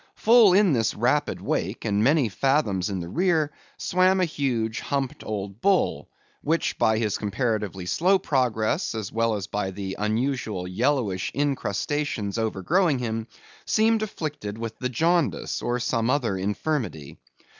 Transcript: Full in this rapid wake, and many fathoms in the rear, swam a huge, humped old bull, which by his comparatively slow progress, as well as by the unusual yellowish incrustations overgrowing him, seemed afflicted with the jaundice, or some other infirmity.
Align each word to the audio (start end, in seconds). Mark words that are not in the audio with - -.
Full 0.15 0.53
in 0.53 0.73
this 0.73 0.95
rapid 0.95 1.41
wake, 1.41 1.85
and 1.85 2.03
many 2.03 2.27
fathoms 2.27 2.89
in 2.89 3.01
the 3.01 3.07
rear, 3.07 3.51
swam 3.77 4.19
a 4.19 4.25
huge, 4.25 4.79
humped 4.79 5.23
old 5.23 5.61
bull, 5.61 6.09
which 6.41 6.79
by 6.79 6.97
his 6.97 7.19
comparatively 7.19 7.85
slow 7.85 8.17
progress, 8.17 8.95
as 8.95 9.11
well 9.11 9.35
as 9.35 9.45
by 9.45 9.69
the 9.69 9.95
unusual 9.99 10.67
yellowish 10.67 11.29
incrustations 11.35 12.39
overgrowing 12.39 12.97
him, 12.97 13.27
seemed 13.67 14.01
afflicted 14.01 14.57
with 14.57 14.75
the 14.79 14.89
jaundice, 14.89 15.61
or 15.61 15.79
some 15.79 16.09
other 16.09 16.35
infirmity. 16.35 17.19